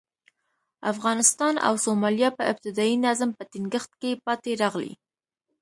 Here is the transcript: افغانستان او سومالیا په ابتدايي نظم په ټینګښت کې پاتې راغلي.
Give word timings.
افغانستان 0.91 1.55
او 1.67 1.73
سومالیا 1.85 2.29
په 2.37 2.43
ابتدايي 2.51 2.95
نظم 3.05 3.29
په 3.37 3.43
ټینګښت 3.51 3.91
کې 4.01 4.11
پاتې 4.25 4.51
راغلي. 4.61 4.93